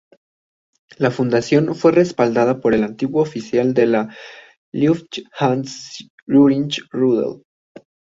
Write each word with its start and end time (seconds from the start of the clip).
La 0.97 1.11
fundación 1.11 1.75
fue 1.75 1.91
respaldada 1.91 2.59
por 2.59 2.73
el 2.73 2.83
antiguo 2.83 3.21
oficial 3.21 3.75
de 3.75 3.85
la 3.85 4.17
Luftwaffe, 4.73 5.29
Hans-Ulrich 5.37 6.87
Rudel. 6.89 7.43